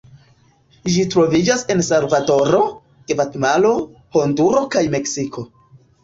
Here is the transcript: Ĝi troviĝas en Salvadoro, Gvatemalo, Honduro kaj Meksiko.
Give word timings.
Ĝi 0.93 1.01
troviĝas 1.15 1.63
en 1.73 1.83
Salvadoro, 1.89 2.61
Gvatemalo, 3.11 3.73
Honduro 4.17 4.63
kaj 4.77 4.83
Meksiko. 4.97 5.45